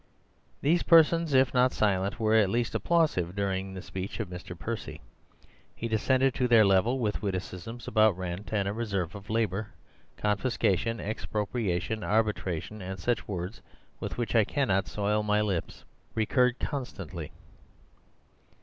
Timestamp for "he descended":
5.75-6.33